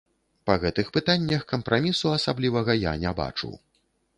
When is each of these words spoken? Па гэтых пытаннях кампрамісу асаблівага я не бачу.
Па 0.49 0.53
гэтых 0.63 0.87
пытаннях 0.95 1.45
кампрамісу 1.53 2.07
асаблівага 2.17 2.79
я 2.91 2.95
не 3.05 3.11
бачу. 3.21 3.51